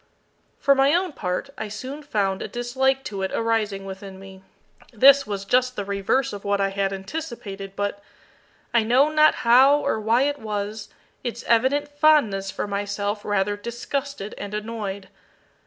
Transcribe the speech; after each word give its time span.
For 0.57 0.73
my 0.73 0.95
own 0.95 1.11
part, 1.13 1.51
I 1.59 1.67
soon 1.67 2.01
found 2.01 2.41
a 2.41 2.47
dislike 2.47 3.03
to 3.03 3.21
it 3.21 3.31
arising 3.33 3.85
within 3.85 4.17
me. 4.19 4.41
This 4.91 5.27
was 5.27 5.45
just 5.45 5.75
the 5.75 5.85
reverse 5.85 6.33
of 6.33 6.43
what 6.43 6.59
I 6.59 6.69
had 6.69 6.91
anticipated, 6.91 7.73
but 7.75 8.01
I 8.73 8.81
know 8.81 9.09
not 9.11 9.35
how 9.45 9.77
or 9.79 9.99
why 9.99 10.23
it 10.23 10.39
was 10.39 10.89
its 11.23 11.43
evident 11.45 11.87
fondness 11.87 12.49
for 12.49 12.65
myself 12.65 13.23
rather 13.23 13.55
disgusted 13.55 14.33
and 14.39 14.55
annoyed. 14.55 15.07